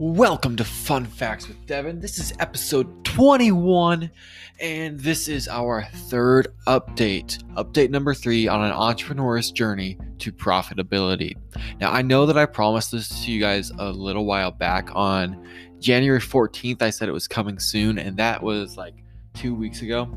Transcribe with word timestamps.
Welcome 0.00 0.54
to 0.58 0.64
Fun 0.64 1.06
Facts 1.06 1.48
with 1.48 1.66
Devin. 1.66 1.98
This 1.98 2.20
is 2.20 2.32
episode 2.38 3.04
21, 3.04 4.08
and 4.60 5.00
this 5.00 5.26
is 5.26 5.48
our 5.48 5.88
third 5.92 6.54
update. 6.68 7.42
Update 7.54 7.90
number 7.90 8.14
three 8.14 8.46
on 8.46 8.62
an 8.62 8.70
entrepreneur's 8.70 9.50
journey 9.50 9.98
to 10.20 10.30
profitability. 10.30 11.32
Now, 11.80 11.90
I 11.90 12.02
know 12.02 12.26
that 12.26 12.38
I 12.38 12.46
promised 12.46 12.92
this 12.92 13.08
to 13.24 13.32
you 13.32 13.40
guys 13.40 13.72
a 13.76 13.90
little 13.90 14.24
while 14.24 14.52
back 14.52 14.88
on 14.94 15.44
January 15.80 16.20
14th. 16.20 16.80
I 16.80 16.90
said 16.90 17.08
it 17.08 17.12
was 17.12 17.26
coming 17.26 17.58
soon, 17.58 17.98
and 17.98 18.16
that 18.18 18.40
was 18.40 18.76
like 18.76 18.94
two 19.34 19.52
weeks 19.52 19.82
ago. 19.82 20.08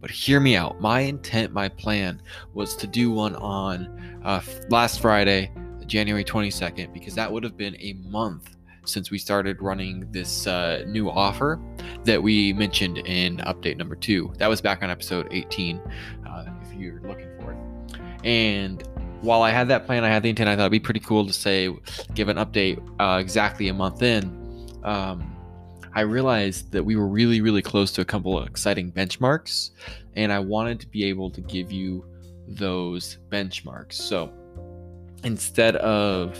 But 0.00 0.12
hear 0.12 0.38
me 0.38 0.54
out. 0.54 0.80
My 0.80 1.00
intent, 1.00 1.52
my 1.52 1.68
plan 1.68 2.22
was 2.52 2.76
to 2.76 2.86
do 2.86 3.10
one 3.10 3.34
on 3.34 4.20
uh, 4.24 4.42
last 4.68 5.00
Friday, 5.00 5.50
January 5.86 6.22
22nd, 6.22 6.92
because 6.92 7.16
that 7.16 7.32
would 7.32 7.42
have 7.42 7.56
been 7.56 7.74
a 7.80 7.94
month 7.94 8.53
since 8.84 9.10
we 9.10 9.18
started 9.18 9.60
running 9.60 10.06
this 10.10 10.46
uh, 10.46 10.84
new 10.86 11.10
offer 11.10 11.60
that 12.04 12.22
we 12.22 12.52
mentioned 12.52 12.98
in 12.98 13.38
update 13.38 13.76
number 13.76 13.96
two. 13.96 14.32
That 14.38 14.48
was 14.48 14.60
back 14.60 14.82
on 14.82 14.90
episode 14.90 15.28
18, 15.30 15.80
uh, 16.26 16.44
if 16.62 16.74
you're 16.74 17.00
looking 17.02 17.28
for 17.40 17.52
it. 17.52 17.58
And 18.24 18.82
while 19.20 19.42
I 19.42 19.50
had 19.50 19.68
that 19.68 19.86
plan, 19.86 20.04
I 20.04 20.08
had 20.08 20.22
the 20.22 20.30
intent, 20.30 20.48
I 20.48 20.56
thought 20.56 20.62
it'd 20.62 20.72
be 20.72 20.80
pretty 20.80 21.00
cool 21.00 21.26
to 21.26 21.32
say, 21.32 21.74
give 22.14 22.28
an 22.28 22.36
update 22.36 22.82
uh, 23.00 23.18
exactly 23.18 23.68
a 23.68 23.74
month 23.74 24.02
in. 24.02 24.24
Um, 24.82 25.34
I 25.94 26.00
realized 26.00 26.72
that 26.72 26.84
we 26.84 26.96
were 26.96 27.06
really, 27.06 27.40
really 27.40 27.62
close 27.62 27.92
to 27.92 28.00
a 28.00 28.04
couple 28.04 28.36
of 28.36 28.46
exciting 28.46 28.90
benchmarks, 28.90 29.70
and 30.16 30.32
I 30.32 30.40
wanted 30.40 30.80
to 30.80 30.88
be 30.88 31.04
able 31.04 31.30
to 31.30 31.40
give 31.40 31.70
you 31.70 32.04
those 32.48 33.18
benchmarks. 33.30 33.94
So 33.94 34.32
instead 35.22 35.76
of 35.76 36.36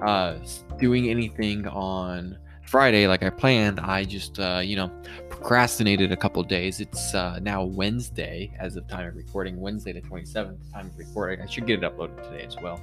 uh, 0.00 0.38
doing 0.78 1.08
anything 1.08 1.66
on 1.68 2.38
Friday 2.62 3.06
like 3.06 3.22
I 3.22 3.30
planned. 3.30 3.80
I 3.80 4.04
just, 4.04 4.38
uh, 4.38 4.60
you 4.62 4.76
know, 4.76 4.90
procrastinated 5.30 6.12
a 6.12 6.16
couple 6.16 6.42
days. 6.42 6.80
It's 6.80 7.14
uh, 7.14 7.38
now 7.40 7.64
Wednesday 7.64 8.52
as 8.58 8.76
of 8.76 8.88
time 8.88 9.06
of 9.06 9.16
recording, 9.16 9.60
Wednesday 9.60 9.92
the 9.92 10.00
27th, 10.02 10.72
time 10.72 10.86
of 10.86 10.98
recording. 10.98 11.40
I 11.40 11.46
should 11.46 11.66
get 11.66 11.82
it 11.82 11.96
uploaded 11.96 12.22
today 12.22 12.44
as 12.44 12.56
well. 12.56 12.80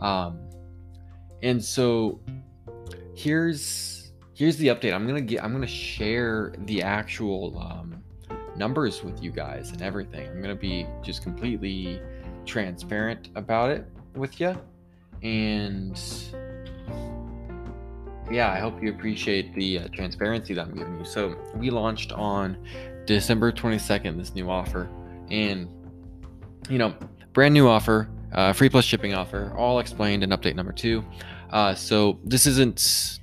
Um, 0.00 0.38
and 1.42 1.62
so 1.62 2.20
here's 3.14 4.12
here's 4.34 4.56
the 4.56 4.68
update. 4.68 4.92
I'm 4.92 5.06
gonna 5.06 5.20
get 5.20 5.42
I'm 5.42 5.52
gonna 5.52 5.66
share 5.66 6.54
the 6.66 6.82
actual 6.82 7.58
um, 7.58 8.02
numbers 8.56 9.02
with 9.02 9.22
you 9.22 9.30
guys 9.30 9.70
and 9.70 9.82
everything. 9.82 10.28
I'm 10.28 10.42
gonna 10.42 10.54
be 10.54 10.86
just 11.02 11.22
completely 11.22 12.00
transparent 12.44 13.30
about 13.36 13.70
it 13.70 13.86
with 14.14 14.40
you 14.40 14.56
and 15.22 15.98
yeah, 18.30 18.52
I 18.52 18.58
hope 18.58 18.82
you 18.82 18.90
appreciate 18.90 19.54
the 19.54 19.80
uh, 19.80 19.88
transparency 19.88 20.54
that 20.54 20.66
I'm 20.66 20.74
giving 20.74 20.98
you. 20.98 21.04
So, 21.04 21.36
we 21.56 21.70
launched 21.70 22.12
on 22.12 22.56
December 23.06 23.52
22nd 23.52 24.16
this 24.16 24.34
new 24.34 24.50
offer, 24.50 24.88
and 25.30 25.68
you 26.68 26.78
know, 26.78 26.94
brand 27.32 27.54
new 27.54 27.68
offer, 27.68 28.08
uh, 28.32 28.52
free 28.52 28.68
plus 28.68 28.84
shipping 28.84 29.14
offer, 29.14 29.54
all 29.56 29.78
explained 29.78 30.22
in 30.22 30.30
update 30.30 30.54
number 30.54 30.72
two. 30.72 31.04
Uh, 31.50 31.74
so 31.74 32.18
this 32.24 32.46
isn't 32.46 33.20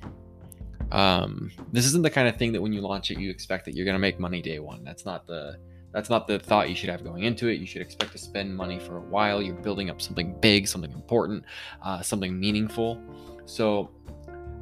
um, 0.92 1.50
this 1.72 1.86
isn't 1.86 2.02
the 2.02 2.10
kind 2.10 2.28
of 2.28 2.36
thing 2.36 2.52
that 2.52 2.60
when 2.60 2.72
you 2.72 2.80
launch 2.80 3.10
it, 3.10 3.18
you 3.18 3.30
expect 3.30 3.64
that 3.64 3.74
you're 3.74 3.84
going 3.84 3.94
to 3.94 4.00
make 4.00 4.20
money 4.20 4.42
day 4.42 4.58
one. 4.58 4.84
That's 4.84 5.04
not 5.04 5.26
the 5.26 5.56
that's 5.92 6.08
not 6.08 6.26
the 6.26 6.38
thought 6.38 6.70
you 6.70 6.74
should 6.74 6.88
have 6.88 7.04
going 7.04 7.24
into 7.24 7.48
it. 7.48 7.54
You 7.54 7.66
should 7.66 7.82
expect 7.82 8.12
to 8.12 8.18
spend 8.18 8.56
money 8.56 8.78
for 8.78 8.96
a 8.96 9.00
while. 9.00 9.42
You're 9.42 9.56
building 9.56 9.90
up 9.90 10.00
something 10.00 10.34
big, 10.40 10.66
something 10.66 10.92
important, 10.92 11.44
uh, 11.82 12.00
something 12.00 12.38
meaningful. 12.38 13.02
So 13.44 13.90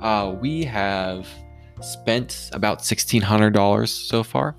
uh, 0.00 0.34
we 0.40 0.64
have 0.64 1.28
spent 1.80 2.50
about 2.52 2.80
$1,600 2.80 3.88
so 3.88 4.22
far, 4.22 4.54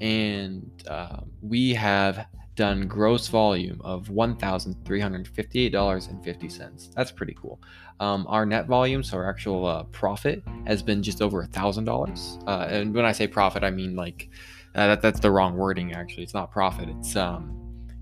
and 0.00 0.70
uh, 0.88 1.18
we 1.42 1.74
have 1.74 2.26
done 2.54 2.88
gross 2.88 3.28
volume 3.28 3.78
of 3.84 4.08
$1,358.50. 4.08 6.94
That's 6.94 7.12
pretty 7.12 7.36
cool. 7.40 7.60
Um, 8.00 8.26
our 8.28 8.44
net 8.44 8.66
volume, 8.66 9.04
so 9.04 9.16
our 9.16 9.30
actual 9.30 9.64
uh, 9.64 9.84
profit, 9.84 10.42
has 10.66 10.82
been 10.82 11.02
just 11.02 11.22
over 11.22 11.42
$1,000. 11.44 12.48
Uh, 12.48 12.66
and 12.68 12.92
when 12.94 13.04
I 13.04 13.12
say 13.12 13.28
profit, 13.28 13.62
I 13.62 13.70
mean 13.70 13.94
like 13.94 14.28
uh, 14.74 14.88
that, 14.88 15.02
that's 15.02 15.20
the 15.20 15.30
wrong 15.30 15.56
wording, 15.56 15.92
actually. 15.92 16.24
It's 16.24 16.34
not 16.34 16.50
profit. 16.50 16.88
It's, 16.88 17.14
um, 17.16 17.54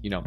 you 0.02 0.10
know, 0.10 0.24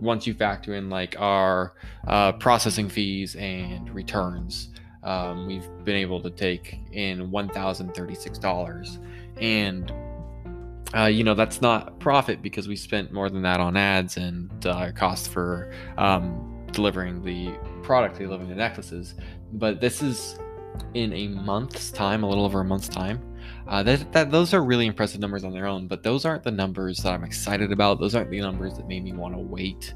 once 0.00 0.26
you 0.26 0.34
factor 0.34 0.74
in 0.74 0.90
like 0.90 1.14
our 1.18 1.74
uh, 2.06 2.32
processing 2.32 2.88
fees 2.88 3.36
and 3.36 3.88
returns 3.90 4.70
um, 5.04 5.46
we've 5.46 5.68
been 5.84 5.96
able 5.96 6.20
to 6.22 6.30
take 6.30 6.80
in 6.92 7.30
$1,036. 7.30 8.98
And, 9.40 9.92
uh, 10.96 11.04
you 11.04 11.24
know, 11.24 11.34
that's 11.34 11.60
not 11.60 11.98
profit 12.00 12.40
because 12.42 12.66
we 12.66 12.76
spent 12.76 13.12
more 13.12 13.28
than 13.28 13.42
that 13.42 13.60
on 13.60 13.76
ads 13.76 14.16
and 14.16 14.66
uh, 14.66 14.90
cost 14.92 15.28
for 15.30 15.72
um, 15.98 16.66
delivering 16.72 17.22
the 17.22 17.52
product, 17.82 18.18
delivering 18.18 18.48
the 18.48 18.54
necklaces. 18.54 19.14
But 19.52 19.80
this 19.80 20.02
is 20.02 20.38
in 20.94 21.12
a 21.12 21.28
month's 21.28 21.90
time, 21.90 22.22
a 22.22 22.28
little 22.28 22.44
over 22.44 22.60
a 22.60 22.64
month's 22.64 22.88
time. 22.88 23.20
Uh, 23.68 23.82
that, 23.82 24.12
that 24.12 24.30
those 24.30 24.54
are 24.54 24.64
really 24.64 24.86
impressive 24.86 25.20
numbers 25.20 25.44
on 25.44 25.52
their 25.52 25.66
own, 25.66 25.86
but 25.86 26.02
those 26.02 26.24
aren't 26.24 26.42
the 26.42 26.50
numbers 26.50 26.98
that 26.98 27.12
I'm 27.12 27.24
excited 27.24 27.72
about. 27.72 28.00
Those 28.00 28.14
aren't 28.14 28.30
the 28.30 28.40
numbers 28.40 28.74
that 28.76 28.88
made 28.88 29.04
me 29.04 29.12
want 29.12 29.34
to 29.34 29.38
wait 29.40 29.94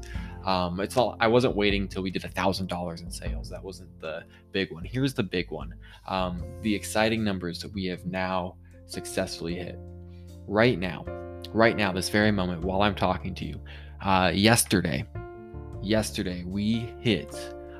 um, 0.49 0.79
it's 0.79 0.97
all 0.97 1.15
I 1.19 1.27
wasn't 1.27 1.55
waiting 1.55 1.87
till 1.87 2.01
we 2.01 2.09
did 2.09 2.25
a 2.25 2.29
thousand 2.29 2.67
dollars 2.69 3.01
in 3.01 3.11
sales. 3.11 3.51
That 3.51 3.63
wasn't 3.63 4.01
the 4.01 4.23
big 4.51 4.71
one. 4.71 4.83
Here's 4.83 5.13
the 5.13 5.21
big 5.21 5.51
one. 5.51 5.75
Um, 6.07 6.43
the 6.63 6.73
exciting 6.73 7.23
numbers 7.23 7.61
that 7.61 7.71
we 7.71 7.85
have 7.85 8.03
now 8.07 8.55
successfully 8.87 9.53
hit. 9.53 9.77
Right 10.47 10.79
now, 10.79 11.05
right 11.53 11.77
now, 11.77 11.91
this 11.91 12.09
very 12.09 12.31
moment, 12.31 12.63
while 12.63 12.81
I'm 12.81 12.95
talking 12.95 13.35
to 13.35 13.45
you, 13.45 13.61
uh, 14.01 14.31
yesterday, 14.33 15.05
yesterday 15.83 16.43
we 16.47 16.91
hit 16.99 17.35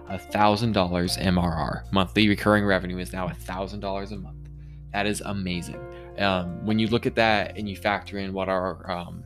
a 0.07 0.19
thousand 0.19 0.73
dollars 0.73 1.17
MRR. 1.17 1.91
Monthly 1.91 2.29
recurring 2.29 2.65
revenue 2.65 2.99
is 2.99 3.11
now 3.11 3.29
a 3.29 3.33
thousand 3.33 3.79
dollars 3.79 4.11
a 4.11 4.17
month. 4.17 4.47
That 4.93 5.07
is 5.07 5.23
amazing. 5.25 5.79
Um, 6.19 6.63
when 6.67 6.77
you 6.77 6.85
look 6.85 7.07
at 7.07 7.15
that 7.15 7.57
and 7.57 7.67
you 7.67 7.75
factor 7.75 8.19
in 8.19 8.31
what 8.31 8.47
our 8.47 8.91
um, 8.91 9.23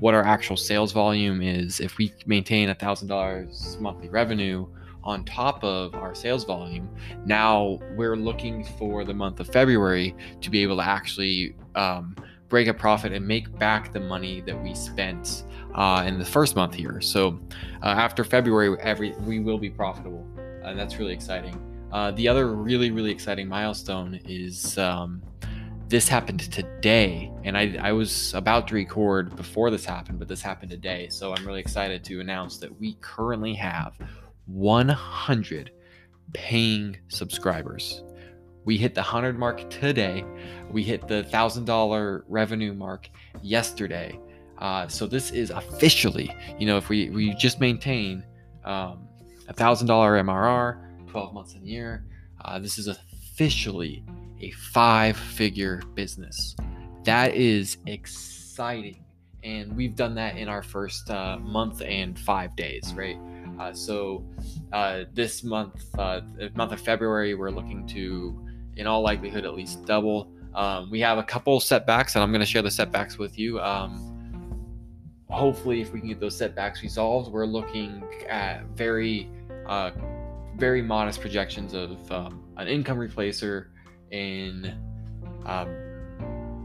what 0.00 0.14
our 0.14 0.24
actual 0.24 0.56
sales 0.56 0.92
volume 0.92 1.42
is 1.42 1.80
if 1.80 1.98
we 1.98 2.12
maintain 2.26 2.68
a 2.70 2.74
thousand 2.74 3.08
dollars 3.08 3.76
monthly 3.80 4.08
revenue 4.08 4.66
on 5.04 5.24
top 5.24 5.62
of 5.64 5.94
our 5.94 6.14
sales 6.14 6.44
volume 6.44 6.88
now 7.24 7.78
we're 7.96 8.16
looking 8.16 8.64
for 8.78 9.04
the 9.04 9.14
month 9.14 9.40
of 9.40 9.48
february 9.48 10.14
to 10.40 10.50
be 10.50 10.62
able 10.62 10.76
to 10.76 10.84
actually 10.84 11.54
um, 11.74 12.14
break 12.48 12.68
a 12.68 12.74
profit 12.74 13.12
and 13.12 13.26
make 13.26 13.56
back 13.58 13.92
the 13.92 14.00
money 14.00 14.40
that 14.42 14.60
we 14.62 14.74
spent 14.74 15.44
uh, 15.74 16.02
in 16.06 16.18
the 16.18 16.24
first 16.24 16.56
month 16.56 16.74
here. 16.74 17.00
So 17.00 17.38
uh, 17.82 17.86
after 17.88 18.24
february 18.24 18.76
every 18.80 19.12
we 19.26 19.38
will 19.38 19.58
be 19.58 19.70
profitable 19.70 20.26
and 20.64 20.78
that's 20.78 20.98
really 20.98 21.14
exciting. 21.14 21.64
Uh, 21.92 22.10
the 22.12 22.28
other 22.28 22.54
really 22.54 22.90
really 22.90 23.10
exciting 23.10 23.48
milestone 23.48 24.20
is 24.24 24.76
um, 24.78 25.22
this 25.88 26.06
happened 26.06 26.40
today 26.52 27.32
and 27.44 27.56
I, 27.56 27.78
I 27.80 27.92
was 27.92 28.34
about 28.34 28.68
to 28.68 28.74
record 28.74 29.34
before 29.36 29.70
this 29.70 29.86
happened 29.86 30.18
but 30.18 30.28
this 30.28 30.42
happened 30.42 30.70
today. 30.70 31.08
So 31.08 31.32
i'm 31.32 31.46
really 31.46 31.60
excited 31.60 32.04
to 32.04 32.20
announce 32.20 32.58
that 32.58 32.78
we 32.78 32.94
currently 33.00 33.54
have 33.54 33.94
100 34.46 35.70
paying 36.34 36.96
subscribers. 37.08 38.02
We 38.64 38.76
hit 38.76 38.94
the 38.94 39.00
100 39.00 39.38
mark 39.38 39.70
today. 39.70 40.24
We 40.70 40.82
hit 40.82 41.08
the 41.08 41.24
$1000 41.32 42.22
revenue 42.28 42.74
mark 42.74 43.08
yesterday. 43.40 44.20
Uh, 44.58 44.88
so 44.88 45.06
this 45.06 45.30
is 45.30 45.50
officially 45.50 46.34
you 46.58 46.66
know 46.66 46.76
if 46.76 46.88
we, 46.90 47.08
we 47.10 47.32
just 47.34 47.60
maintain 47.60 48.24
um, 48.64 49.08
a 49.48 49.54
$1000 49.54 49.86
mrr 49.86 51.08
12 51.08 51.32
months 51.32 51.54
in 51.54 51.62
a 51.62 51.64
year 51.64 52.04
uh, 52.44 52.58
this 52.58 52.76
is 52.76 52.88
officially 52.88 54.04
a 54.40 54.50
five 54.50 55.16
figure 55.16 55.82
business. 55.94 56.56
That 57.04 57.34
is 57.34 57.78
exciting. 57.86 59.04
And 59.44 59.76
we've 59.76 59.94
done 59.94 60.14
that 60.16 60.36
in 60.36 60.48
our 60.48 60.62
first 60.62 61.10
uh, 61.10 61.38
month 61.38 61.80
and 61.82 62.18
five 62.18 62.56
days, 62.56 62.92
right? 62.94 63.18
Uh, 63.58 63.72
so 63.72 64.24
uh, 64.72 65.04
this 65.14 65.42
month, 65.44 65.86
uh, 65.98 66.20
month 66.54 66.72
of 66.72 66.80
February, 66.80 67.34
we're 67.34 67.50
looking 67.50 67.86
to, 67.88 68.46
in 68.76 68.86
all 68.86 69.02
likelihood, 69.02 69.44
at 69.44 69.54
least 69.54 69.84
double. 69.84 70.30
Um, 70.54 70.90
we 70.90 71.00
have 71.00 71.18
a 71.18 71.22
couple 71.22 71.58
setbacks, 71.60 72.14
and 72.14 72.22
I'm 72.22 72.30
going 72.30 72.40
to 72.40 72.46
share 72.46 72.62
the 72.62 72.70
setbacks 72.70 73.16
with 73.16 73.38
you. 73.38 73.60
Um, 73.60 74.08
hopefully, 75.28 75.80
if 75.80 75.92
we 75.92 76.00
can 76.00 76.08
get 76.08 76.20
those 76.20 76.36
setbacks 76.36 76.82
resolved, 76.82 77.32
we're 77.32 77.46
looking 77.46 78.02
at 78.28 78.64
very, 78.76 79.30
uh, 79.66 79.90
very 80.56 80.82
modest 80.82 81.20
projections 81.20 81.74
of 81.74 82.10
um, 82.10 82.44
an 82.56 82.66
income 82.66 82.98
replacer 82.98 83.66
in 84.10 84.74
um, 85.46 85.88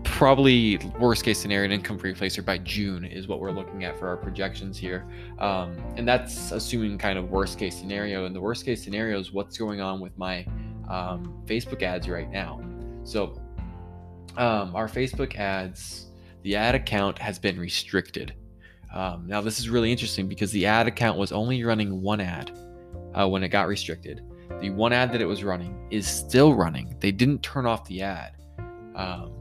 probably 0.03 0.77
worst 0.99 1.23
case 1.23 1.39
scenario 1.39 1.65
an 1.65 1.71
income 1.71 1.97
replacer 1.99 2.45
by 2.45 2.57
June 2.59 3.03
is 3.03 3.27
what 3.27 3.39
we're 3.39 3.51
looking 3.51 3.83
at 3.83 3.97
for 3.97 4.07
our 4.07 4.15
projections 4.15 4.77
here. 4.77 5.05
Um, 5.39 5.75
and 5.97 6.07
that's 6.07 6.51
assuming 6.51 6.97
kind 6.97 7.17
of 7.17 7.29
worst 7.31 7.57
case 7.57 7.77
scenario. 7.77 8.25
And 8.25 8.35
the 8.35 8.39
worst 8.39 8.63
case 8.63 8.83
scenario 8.83 9.19
is 9.19 9.33
what's 9.33 9.57
going 9.57 9.81
on 9.81 9.99
with 9.99 10.17
my 10.17 10.45
um, 10.89 11.41
Facebook 11.45 11.81
ads 11.81 12.07
right 12.07 12.29
now. 12.29 12.61
So 13.03 13.39
um, 14.37 14.75
our 14.75 14.87
Facebook 14.87 15.35
ads, 15.35 16.07
the 16.43 16.55
ad 16.55 16.75
account 16.75 17.17
has 17.17 17.39
been 17.39 17.59
restricted. 17.59 18.33
Um, 18.93 19.25
now 19.27 19.41
this 19.41 19.59
is 19.59 19.69
really 19.69 19.91
interesting 19.91 20.27
because 20.27 20.51
the 20.51 20.65
ad 20.65 20.87
account 20.87 21.17
was 21.17 21.31
only 21.31 21.63
running 21.63 22.01
one 22.01 22.21
ad 22.21 22.51
uh, 23.15 23.27
when 23.27 23.43
it 23.43 23.49
got 23.49 23.67
restricted. 23.67 24.21
The 24.61 24.69
one 24.69 24.93
ad 24.93 25.11
that 25.11 25.21
it 25.21 25.25
was 25.25 25.43
running 25.43 25.87
is 25.91 26.07
still 26.07 26.53
running. 26.53 26.95
They 26.99 27.11
didn't 27.11 27.43
turn 27.43 27.65
off 27.65 27.85
the 27.85 28.01
ad. 28.01 28.33
Um, 28.95 29.31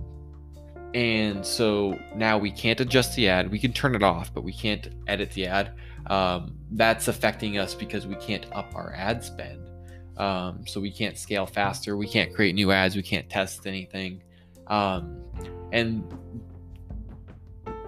and 0.94 1.44
so 1.44 1.98
now 2.14 2.36
we 2.38 2.50
can't 2.50 2.80
adjust 2.80 3.16
the 3.16 3.28
ad. 3.28 3.50
We 3.50 3.58
can 3.58 3.72
turn 3.72 3.94
it 3.94 4.02
off, 4.02 4.32
but 4.34 4.44
we 4.44 4.52
can't 4.52 4.88
edit 5.06 5.30
the 5.30 5.46
ad. 5.46 5.72
Um, 6.06 6.58
that's 6.72 7.08
affecting 7.08 7.58
us 7.58 7.74
because 7.74 8.06
we 8.06 8.16
can't 8.16 8.46
up 8.52 8.74
our 8.74 8.92
ad 8.94 9.24
spend. 9.24 9.70
Um, 10.16 10.66
so 10.66 10.80
we 10.80 10.90
can't 10.90 11.16
scale 11.16 11.46
faster. 11.46 11.96
We 11.96 12.06
can't 12.06 12.34
create 12.34 12.54
new 12.54 12.72
ads. 12.72 12.96
We 12.96 13.02
can't 13.02 13.28
test 13.30 13.66
anything. 13.66 14.22
Um, 14.66 15.22
and 15.72 16.04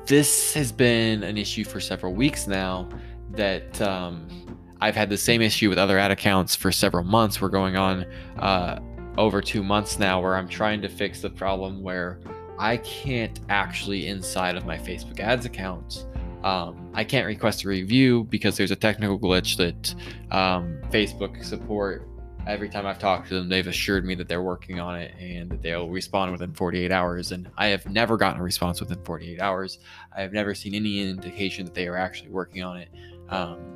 this 0.07 0.55
has 0.55 0.73
been 0.73 1.23
an 1.23 1.37
issue 1.37 1.65
for 1.65 1.81
several 1.81 2.15
weeks 2.15 2.47
now 2.47 2.89
that 3.33 3.81
um, 3.83 4.54
I've 4.85 4.95
had 4.95 5.09
the 5.09 5.17
same 5.17 5.41
issue 5.41 5.71
with 5.71 5.79
other 5.79 5.99
ad 5.99 6.11
accounts 6.11 6.55
for 6.55 6.71
several 6.71 7.05
months. 7.05 7.41
We're 7.41 7.49
going 7.49 7.75
on 7.75 8.05
uh, 8.39 8.81
over 9.17 9.41
two 9.41 9.63
months 9.63 9.99
now 9.99 10.21
where 10.21 10.37
I'm 10.37 10.47
trying 10.47 10.83
to 10.83 10.91
fix 10.91 11.23
the 11.23 11.31
problem 11.31 11.83
where 11.83 12.21
I 12.59 12.77
can't 12.77 13.41
actually 13.49 14.09
inside 14.09 14.57
of 14.57 14.67
my 14.67 14.77
Facebook 14.77 15.21
ads 15.21 15.47
account. 15.47 16.05
Um, 16.43 16.91
I 16.93 17.03
can't 17.03 17.27
request 17.27 17.65
a 17.65 17.69
review 17.69 18.25
because 18.25 18.59
there's 18.59 18.73
a 18.73 18.77
technical 18.77 19.19
glitch 19.19 19.57
that 19.57 19.95
um, 20.31 20.79
Facebook 20.91 21.43
support. 21.43 22.07
Every 22.47 22.69
time 22.69 22.85
I've 22.85 22.99
talked 22.99 23.29
to 23.29 23.37
them, 23.37 23.49
they've 23.49 23.67
assured 23.67 24.05
me 24.05 24.15
that 24.17 24.29
they're 24.29 24.43
working 24.43 24.81
on 24.81 24.97
it 25.01 25.15
and 25.19 25.49
that 25.49 25.63
they'll 25.63 25.89
respond 25.89 26.31
within 26.31 26.53
48 26.53 26.93
hours. 26.93 27.33
And 27.33 27.51
I 27.57 27.69
have 27.69 27.87
never 27.87 28.19
gotten 28.19 28.39
a 28.39 28.45
response 28.45 28.81
within 28.81 29.03
48 29.03 29.41
hours. 29.41 29.79
I 30.15 30.21
have 30.21 30.35
never 30.35 30.55
seen 30.55 30.75
any 30.75 31.01
indication 31.01 31.65
that 31.65 31.73
they 31.73 31.89
are 31.89 31.97
actually 31.97 32.29
working 32.29 32.63
on 32.63 32.77
it. 32.77 32.91
Um, 33.31 33.75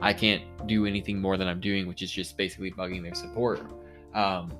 I 0.00 0.12
can't 0.12 0.42
do 0.66 0.86
anything 0.86 1.20
more 1.20 1.36
than 1.36 1.48
I'm 1.48 1.60
doing, 1.60 1.86
which 1.86 2.02
is 2.02 2.10
just 2.10 2.36
basically 2.36 2.70
bugging 2.70 3.02
their 3.02 3.14
support. 3.14 3.60
Um, 4.14 4.52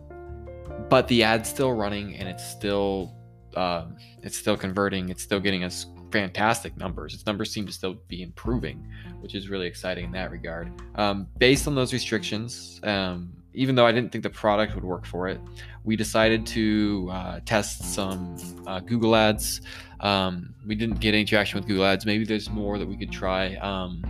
but 0.89 1.09
the 1.09 1.23
ad's 1.23 1.49
still 1.49 1.73
running 1.73 2.17
and 2.17 2.29
it's 2.29 2.45
still 2.45 3.15
um, 3.57 3.97
it's 4.23 4.37
still 4.37 4.57
converting. 4.57 5.09
It's 5.09 5.23
still 5.23 5.41
getting 5.41 5.65
us 5.65 5.87
fantastic 6.13 6.77
numbers. 6.77 7.15
Its 7.15 7.27
numbers 7.27 7.51
seem 7.51 7.67
to 7.67 7.73
still 7.73 7.95
be 8.09 8.23
improving, 8.23 8.87
which 9.21 9.35
is 9.35 9.49
really 9.49 9.67
exciting 9.67 10.05
in 10.07 10.13
that 10.13 10.31
regard. 10.31 10.71
Um, 10.95 11.27
based 11.39 11.67
on 11.67 11.75
those 11.75 11.93
restrictions, 11.93 12.81
um, 12.83 13.33
even 13.55 13.75
though 13.75 13.87
I 13.87 13.93
didn't 13.93 14.13
think 14.13 14.23
the 14.23 14.31
product 14.31 14.75
would 14.75 14.85
work 14.85 15.07
for 15.07 15.29
it, 15.29 15.41
we 15.85 15.97
decided 15.97 16.47
to 16.49 17.09
uh, 17.11 17.41
test 17.47 17.95
some 17.95 18.37
uh, 18.67 18.81
Google 18.81 19.17
Ads. 19.17 19.63
Um, 20.01 20.55
we 20.67 20.75
didn't 20.75 21.01
get 21.01 21.15
any 21.15 21.25
traction 21.25 21.59
with 21.59 21.67
Google 21.67 21.87
Ads. 21.87 22.05
Maybe 22.05 22.25
there's 22.25 22.51
more 22.51 22.79
that 22.79 22.87
we 22.87 22.97
could 22.97 23.11
try. 23.11 23.55
Um, 23.57 24.05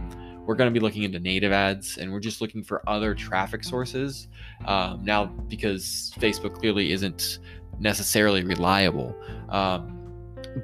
we're 0.47 0.55
going 0.55 0.73
to 0.73 0.79
be 0.79 0.83
looking 0.83 1.03
into 1.03 1.19
native 1.19 1.53
ads 1.53 1.99
and 1.99 2.13
we're 2.13 2.21
just 2.21 2.41
looking 2.41 2.63
for 2.63 2.89
other 2.89 3.15
traffic 3.15 3.65
sources 3.65 4.29
um, 4.67 5.05
now 5.05 5.27
because 5.27 6.13
facebook 6.19 6.55
clearly 6.55 6.93
isn't 6.93 7.39
necessarily 7.79 8.45
reliable. 8.45 9.15
Um, 9.49 9.93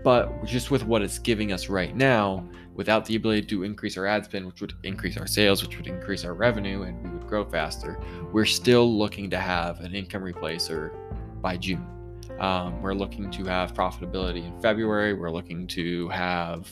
but 0.02 0.44
just 0.44 0.70
with 0.70 0.84
what 0.84 1.02
it's 1.02 1.18
giving 1.18 1.52
us 1.52 1.68
right 1.68 1.94
now 1.94 2.48
without 2.74 3.04
the 3.04 3.16
ability 3.16 3.42
to 3.42 3.64
increase 3.64 3.98
our 3.98 4.06
ad 4.06 4.24
spend 4.24 4.46
which 4.46 4.60
would 4.60 4.72
increase 4.84 5.18
our 5.18 5.26
sales 5.26 5.62
which 5.62 5.76
would 5.76 5.86
increase 5.86 6.24
our 6.24 6.32
revenue 6.32 6.82
and 6.82 7.02
we 7.02 7.10
would 7.10 7.26
grow 7.26 7.44
faster 7.44 7.98
we're 8.32 8.46
still 8.46 8.96
looking 8.96 9.28
to 9.28 9.38
have 9.38 9.80
an 9.80 9.94
income 9.94 10.22
replacer 10.22 10.94
by 11.42 11.56
june. 11.56 11.86
Um, 12.38 12.80
we're 12.80 12.94
looking 12.94 13.30
to 13.32 13.44
have 13.44 13.74
profitability 13.74 14.46
in 14.46 14.58
february. 14.60 15.12
We're 15.12 15.30
looking 15.30 15.66
to 15.68 16.08
have 16.08 16.68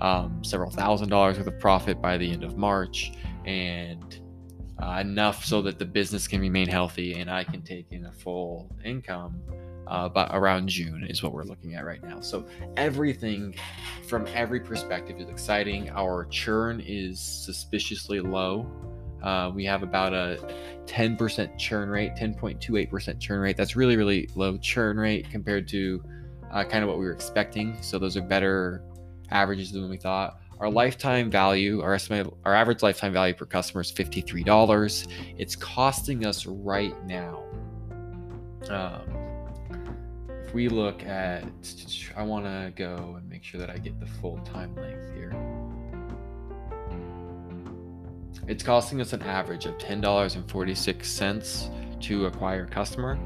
um, 0.00 0.42
several 0.42 0.70
thousand 0.70 1.08
dollars 1.08 1.38
worth 1.38 1.46
of 1.46 1.58
profit 1.58 2.00
by 2.00 2.16
the 2.16 2.30
end 2.30 2.44
of 2.44 2.56
March, 2.56 3.12
and 3.44 4.20
uh, 4.82 4.98
enough 5.00 5.44
so 5.44 5.60
that 5.62 5.78
the 5.78 5.84
business 5.84 6.26
can 6.26 6.40
remain 6.40 6.68
healthy 6.68 7.14
and 7.20 7.30
I 7.30 7.44
can 7.44 7.62
take 7.62 7.92
in 7.92 8.06
a 8.06 8.12
full 8.12 8.70
income. 8.84 9.40
Uh, 9.86 10.08
but 10.08 10.30
around 10.32 10.68
June 10.68 11.04
is 11.10 11.20
what 11.22 11.32
we're 11.32 11.42
looking 11.44 11.74
at 11.74 11.84
right 11.84 12.02
now. 12.04 12.20
So 12.20 12.46
everything 12.76 13.56
from 14.06 14.26
every 14.34 14.60
perspective 14.60 15.18
is 15.18 15.28
exciting. 15.28 15.90
Our 15.90 16.26
churn 16.26 16.80
is 16.80 17.18
suspiciously 17.18 18.20
low. 18.20 18.70
Uh, 19.20 19.50
we 19.52 19.64
have 19.64 19.82
about 19.82 20.14
a 20.14 20.38
10% 20.86 21.58
churn 21.58 21.88
rate, 21.88 22.12
10.28% 22.14 23.18
churn 23.18 23.40
rate. 23.40 23.56
That's 23.56 23.74
really, 23.74 23.96
really 23.96 24.30
low 24.36 24.56
churn 24.58 24.96
rate 24.96 25.28
compared 25.28 25.66
to 25.68 26.02
uh, 26.52 26.64
kind 26.64 26.84
of 26.84 26.88
what 26.88 26.98
we 26.98 27.04
were 27.04 27.12
expecting. 27.12 27.76
So 27.82 27.98
those 27.98 28.16
are 28.16 28.22
better 28.22 28.84
averages 29.30 29.72
than 29.72 29.88
we 29.88 29.96
thought. 29.96 30.40
Our 30.58 30.68
lifetime 30.70 31.30
value, 31.30 31.80
our 31.80 31.94
estimate, 31.94 32.30
our 32.44 32.54
average 32.54 32.82
lifetime 32.82 33.14
value 33.14 33.34
per 33.34 33.46
customer 33.46 33.80
is 33.80 33.90
$53. 33.90 35.08
It's 35.38 35.56
costing 35.56 36.26
us 36.26 36.44
right 36.46 36.94
now. 37.06 37.44
Um, 38.68 39.02
if 40.44 40.52
we 40.52 40.68
look 40.68 41.02
at, 41.04 41.44
I 42.16 42.22
want 42.22 42.44
to 42.44 42.72
go 42.76 43.14
and 43.16 43.26
make 43.28 43.42
sure 43.42 43.58
that 43.58 43.70
I 43.70 43.78
get 43.78 43.98
the 44.00 44.06
full 44.06 44.38
time 44.40 44.74
length 44.74 45.14
here. 45.14 45.34
It's 48.46 48.62
costing 48.62 49.00
us 49.00 49.12
an 49.12 49.22
average 49.22 49.64
of 49.64 49.78
$10.46 49.78 52.02
to 52.02 52.26
acquire 52.26 52.64
a 52.64 52.68
customer. 52.68 53.18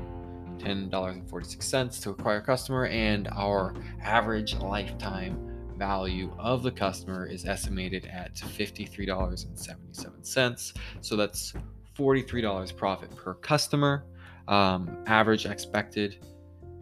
$10.46 0.59 2.03
to 2.03 2.11
acquire 2.11 2.39
a 2.39 2.43
customer, 2.43 2.87
and 2.87 3.29
our 3.33 3.75
average 4.03 4.55
lifetime 4.57 5.54
value 5.76 6.32
of 6.38 6.62
the 6.62 6.71
customer 6.71 7.26
is 7.26 7.44
estimated 7.44 8.06
at 8.06 8.35
$53.77. 8.35 10.73
So 11.00 11.17
that's 11.17 11.55
$43 11.97 12.76
profit 12.76 13.17
per 13.17 13.35
customer, 13.35 14.05
um, 14.49 14.99
average 15.06 15.47
expected. 15.47 16.17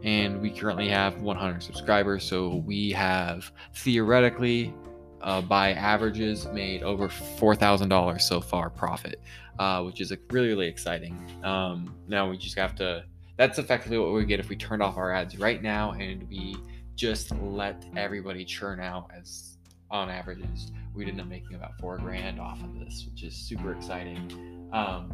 And 0.03 0.41
we 0.41 0.50
currently 0.50 0.89
have 0.89 1.21
100 1.23 1.62
subscribers. 1.62 2.25
So 2.25 2.56
we 2.67 2.91
have 2.93 3.53
theoretically, 3.75 4.75
uh, 5.21 5.43
by 5.43 5.75
averages, 5.75 6.47
made 6.49 6.83
over 6.83 7.09
$4,000 7.09 8.21
so 8.21 8.41
far 8.41 8.69
profit, 8.69 9.21
uh, 9.59 9.83
which 9.83 10.00
is 10.00 10.12
really, 10.31 10.49
really 10.49 10.67
exciting. 10.67 11.17
Um, 11.44 11.94
now 12.08 12.29
we 12.29 12.37
just 12.37 12.58
have 12.58 12.75
to, 12.77 13.05
that's 13.37 13.61
effectively 13.61 13.99
what 13.99 14.13
we 14.13 14.25
get 14.25 14.41
if 14.41 14.49
we 14.49 14.56
turned 14.56 14.82
off 14.82 14.96
our 14.96 15.13
ads 15.13 15.39
right 15.39 15.63
now 15.63 15.93
and 15.93 16.29
we 16.29 16.56
just 16.94 17.32
let 17.37 17.84
everybody 17.96 18.44
churn 18.44 18.81
out 18.81 19.11
as 19.19 19.56
on 19.91 20.08
averages 20.08 20.72
we'd 20.94 21.08
end 21.08 21.20
up 21.20 21.27
making 21.27 21.55
about 21.55 21.79
four 21.79 21.99
grand 21.99 22.41
off 22.41 22.63
of 22.63 22.79
this 22.79 23.06
which 23.11 23.22
is 23.22 23.34
super 23.34 23.72
exciting. 23.72 24.69
Um, 24.72 25.13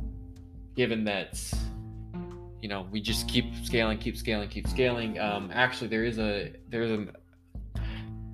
given 0.77 1.03
that 1.05 1.41
you 2.61 2.69
know 2.69 2.87
we 2.93 3.01
just 3.01 3.29
keep 3.29 3.53
scaling 3.65 3.99
keep 3.99 4.17
scaling 4.17 4.49
keep 4.49 4.67
scaling 4.69 5.19
um, 5.19 5.51
actually 5.53 5.89
there 5.89 6.05
is 6.05 6.19
a 6.19 6.53
there's 6.69 6.91
a 6.91 7.07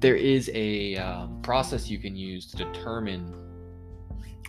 there 0.01 0.17
is 0.17 0.51
a 0.53 0.97
um, 0.97 1.41
process 1.41 1.89
you 1.89 1.99
can 1.99 2.15
use 2.15 2.47
to 2.51 2.59
determine 2.59 3.35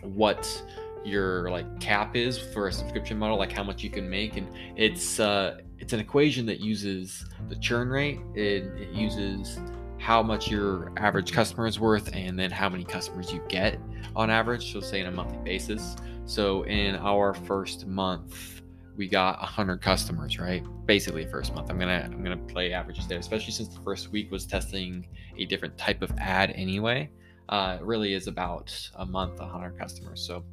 what 0.01 0.63
your 1.05 1.49
like 1.49 1.79
cap 1.79 2.15
is 2.15 2.37
for 2.37 2.67
a 2.67 2.71
subscription 2.71 3.17
model 3.17 3.37
like 3.37 3.51
how 3.51 3.63
much 3.63 3.81
you 3.83 3.89
can 3.89 4.09
make 4.09 4.37
and 4.37 4.47
it's 4.75 5.19
uh 5.19 5.57
it's 5.79 5.93
an 5.93 5.99
equation 5.99 6.45
that 6.45 6.59
uses 6.59 7.25
the 7.49 7.55
churn 7.55 7.89
rate. 7.89 8.19
It, 8.33 8.63
it 8.77 8.89
uses 8.89 9.59
how 9.97 10.21
much 10.21 10.49
your 10.49 10.91
average 10.97 11.31
customer 11.31 11.67
is 11.67 11.79
worth 11.79 12.13
and 12.13 12.37
then 12.37 12.51
how 12.51 12.69
many 12.69 12.83
customers 12.83 13.31
you 13.31 13.41
get 13.47 13.79
on 14.15 14.29
average. 14.29 14.71
So 14.71 14.79
say 14.79 15.01
in 15.01 15.07
a 15.07 15.11
monthly 15.11 15.37
basis. 15.43 15.95
So 16.25 16.63
in 16.63 16.95
our 16.95 17.33
first 17.33 17.87
month, 17.87 18.61
we 18.97 19.07
got 19.07 19.39
100 19.39 19.81
customers, 19.81 20.39
right? 20.39 20.63
Basically, 20.85 21.25
first 21.25 21.53
month. 21.53 21.69
I'm 21.69 21.77
gonna 21.77 22.09
I'm 22.11 22.23
gonna 22.23 22.37
play 22.37 22.71
averages 22.71 23.07
there, 23.07 23.19
especially 23.19 23.51
since 23.51 23.69
the 23.69 23.81
first 23.81 24.11
week 24.11 24.31
was 24.31 24.45
testing 24.45 25.07
a 25.37 25.45
different 25.45 25.77
type 25.77 26.01
of 26.01 26.11
ad 26.17 26.51
anyway. 26.55 27.09
Uh, 27.49 27.77
it 27.79 27.85
really 27.85 28.13
is 28.13 28.27
about 28.27 28.73
a 28.95 29.05
month, 29.05 29.39
100 29.39 29.77
customers. 29.77 30.21
So 30.25 30.43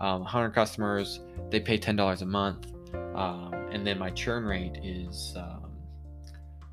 um, 0.00 0.20
100 0.20 0.50
customers, 0.50 1.20
they 1.50 1.60
pay 1.60 1.78
$10 1.78 2.22
a 2.22 2.24
month. 2.24 2.72
Um, 3.14 3.54
and 3.72 3.86
then 3.86 3.98
my 3.98 4.10
churn 4.10 4.44
rate 4.44 4.78
is 4.82 5.34
um, 5.36 5.72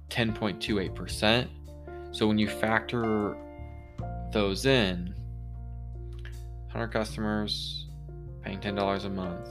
10.28%. 0.09 1.47
So 2.11 2.27
when 2.27 2.37
you 2.37 2.47
factor 2.47 3.35
those 4.31 4.65
in, 4.65 5.13
100 6.67 6.87
customers 6.89 7.87
paying 8.41 8.59
$10 8.59 9.05
a 9.05 9.09
month, 9.09 9.49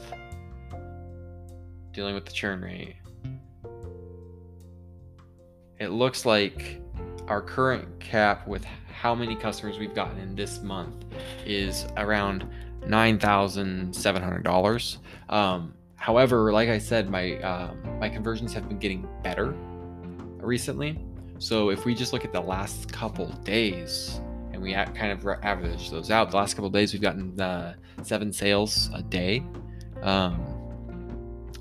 dealing 1.92 2.14
with 2.14 2.26
the 2.26 2.33
churn 2.33 2.61
rate, 2.61 2.97
it 5.78 5.88
looks 5.88 6.25
like 6.25 6.80
our 7.28 7.42
current 7.42 8.00
cap 8.00 8.47
with 8.47 8.64
how 8.64 9.14
many 9.14 9.37
customers 9.37 9.78
we've 9.78 9.94
gotten 9.94 10.18
in 10.18 10.35
this 10.35 10.62
month 10.62 11.04
is 11.44 11.87
around 11.97 12.49
$9,700. 12.87 14.99
Um, 15.28 15.75
however, 16.04 16.52
like 16.52 16.68
I 16.68 16.76
said, 16.76 17.08
my 17.08 17.38
um, 17.38 17.78
my 17.99 18.11
conversions 18.11 18.52
have 18.52 18.68
been 18.68 18.78
getting 18.78 19.08
better 19.23 19.54
recently. 20.37 21.02
So 21.38 21.70
if 21.70 21.87
we 21.87 21.94
just 21.94 22.12
look 22.12 22.26
at 22.26 22.32
the 22.32 22.42
last 22.42 22.92
couple 22.92 23.28
days 23.42 24.20
and 24.52 24.61
we 24.61 24.75
kind 24.75 25.12
of 25.12 25.26
average 25.42 25.90
those 25.90 26.11
out, 26.11 26.30
the 26.30 26.37
last 26.37 26.56
couple 26.56 26.68
days 26.68 26.92
we've 26.92 27.00
gotten 27.00 27.40
uh, 27.40 27.76
seven 28.02 28.34
sales 28.34 28.90
a 28.92 29.00
day. 29.00 29.42
Um, 30.02 30.44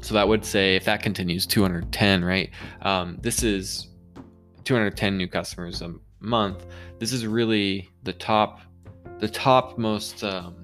so 0.01 0.13
that 0.13 0.27
would 0.27 0.43
say 0.43 0.75
if 0.75 0.83
that 0.83 1.01
continues, 1.01 1.45
210, 1.47 2.25
right? 2.25 2.49
Um, 2.81 3.19
this 3.21 3.43
is 3.43 3.87
210 4.65 5.17
new 5.17 5.29
customers 5.29 5.81
a 5.81 5.93
month. 6.19 6.65
This 6.99 7.13
is 7.13 7.25
really 7.25 7.89
the 8.03 8.11
top, 8.11 8.59
the 9.19 9.29
top 9.29 9.77
most 9.77 10.21
um, 10.25 10.62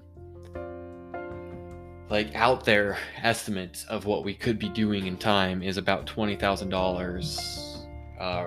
like 2.10 2.34
out 2.36 2.66
there 2.66 2.98
estimate 3.22 3.86
of 3.88 4.06
what 4.06 4.24
we 4.24 4.34
could 4.34 4.58
be 4.58 4.70
doing 4.70 5.06
in 5.06 5.18
time 5.18 5.62
is 5.62 5.78
about 5.78 6.08
twenty 6.08 6.36
thousand 6.36 6.74
uh, 6.74 6.78
dollars 6.78 7.86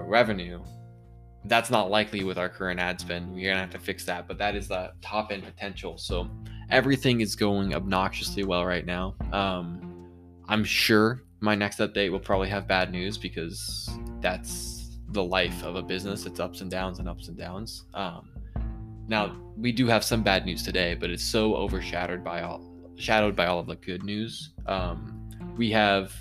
revenue. 0.05 0.63
That's 1.45 1.71
not 1.71 1.91
likely 1.91 2.23
with 2.23 2.39
our 2.39 2.49
current 2.49 2.79
ad 2.79 3.01
spend. 3.01 3.33
We're 3.33 3.51
gonna 3.51 3.61
have 3.61 3.71
to 3.71 3.79
fix 3.79 4.05
that, 4.07 4.29
but 4.29 4.39
that 4.39 4.55
is 4.55 4.69
the 4.69 4.93
top 5.01 5.33
end 5.33 5.45
potential. 5.45 5.99
So 5.99 6.29
everything 6.71 7.21
is 7.21 7.35
going 7.35 7.75
obnoxiously 7.75 8.45
well 8.45 8.65
right 8.65 8.87
now. 8.87 9.15
Um, 9.33 10.09
I'm 10.49 10.65
sure 10.65 11.23
my 11.41 11.55
next 11.55 11.79
update 11.79 12.11
will 12.11 12.21
probably 12.21 12.49
have 12.49 12.69
bad 12.69 12.93
news 12.93 13.19
because 13.19 13.89
that's 14.21 14.99
the 15.09 15.23
life 15.23 15.63
of 15.65 15.77
a 15.77 15.83
business. 15.83 16.27
It's 16.27 16.41
ups 16.41 16.61
and 16.61 16.71
downs 16.71 16.99
and 16.99 17.09
ups 17.09 17.29
and 17.29 17.37
downs. 17.37 17.85
Um, 17.95 18.31
now 19.09 19.37
we 19.57 19.73
do 19.73 19.87
have 19.89 20.05
some 20.05 20.23
bad 20.23 20.47
news 20.47 20.63
today, 20.63 20.95
but 20.95 21.11
it's 21.11 21.25
so 21.25 21.55
overshadowed 21.57 22.23
by 22.23 22.43
all 22.43 22.72
shadowed 22.97 23.37
by 23.37 23.47
all 23.47 23.59
of 23.59 23.67
the 23.67 23.77
good 23.77 24.03
news. 24.03 24.51
Um, 24.67 25.19
we 25.57 25.71
have 25.71 26.13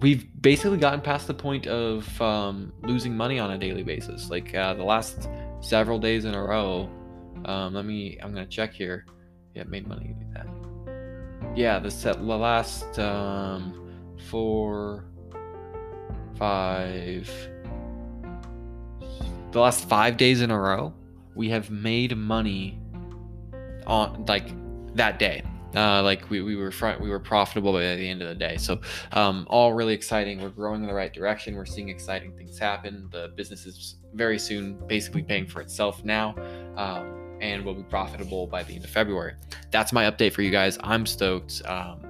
we've 0.00 0.26
basically 0.40 0.78
gotten 0.78 1.00
past 1.00 1.26
the 1.26 1.34
point 1.34 1.66
of 1.66 2.20
um, 2.20 2.72
losing 2.82 3.16
money 3.16 3.38
on 3.38 3.50
a 3.50 3.58
daily 3.58 3.82
basis. 3.82 4.30
Like 4.30 4.54
uh, 4.54 4.74
the 4.74 4.84
last 4.84 5.28
several 5.60 5.98
days 5.98 6.24
in 6.24 6.34
a 6.34 6.42
row. 6.42 6.90
Um, 7.44 7.74
let 7.74 7.84
me. 7.84 8.18
I'm 8.22 8.32
gonna 8.32 8.46
check 8.46 8.72
here. 8.72 9.06
Yeah, 9.54 9.64
made 9.64 9.86
money. 9.86 10.16
That. 10.32 10.46
Yeah, 11.54 11.78
the 11.78 11.90
set 11.90 12.16
the 12.16 12.22
last 12.22 12.98
um, 12.98 13.90
four, 14.30 15.04
five, 16.38 17.30
the 19.50 19.60
last 19.60 19.88
five 19.88 20.16
days 20.16 20.40
in 20.40 20.50
a 20.50 20.58
row, 20.58 20.94
we 21.34 21.48
have 21.50 21.70
made 21.70 22.16
money 22.16 22.78
on 23.86 24.24
like 24.26 24.50
that 24.94 25.18
day. 25.18 25.42
Uh, 25.74 26.02
like 26.02 26.28
we, 26.28 26.42
we 26.42 26.54
were 26.54 26.70
front, 26.70 27.00
we 27.00 27.08
were 27.08 27.18
profitable 27.18 27.72
by 27.72 27.80
the 27.80 28.08
end 28.08 28.20
of 28.20 28.28
the 28.28 28.34
day. 28.34 28.58
So 28.58 28.80
um, 29.12 29.46
all 29.48 29.72
really 29.72 29.94
exciting. 29.94 30.42
We're 30.42 30.50
growing 30.50 30.82
in 30.82 30.86
the 30.86 30.94
right 30.94 31.12
direction. 31.12 31.56
We're 31.56 31.64
seeing 31.64 31.88
exciting 31.88 32.36
things 32.36 32.58
happen. 32.58 33.08
The 33.10 33.32
business 33.36 33.64
is 33.64 33.96
very 34.12 34.38
soon 34.38 34.78
basically 34.86 35.22
paying 35.22 35.46
for 35.46 35.62
itself 35.62 36.04
now. 36.04 36.34
Um, 36.76 37.18
and 37.42 37.64
will 37.64 37.74
be 37.74 37.82
profitable 37.82 38.46
by 38.46 38.62
the 38.62 38.74
end 38.74 38.84
of 38.84 38.90
February. 38.90 39.34
That's 39.72 39.92
my 39.92 40.08
update 40.08 40.32
for 40.32 40.42
you 40.42 40.50
guys. 40.50 40.78
I'm 40.82 41.04
stoked. 41.04 41.60
Um, 41.66 42.00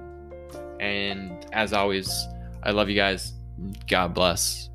and 0.79 1.45
as 1.51 1.73
always, 1.73 2.27
I 2.61 2.71
love 2.71 2.87
you 2.87 2.95
guys. 2.95 3.33
God 3.87 4.13
bless. 4.13 4.69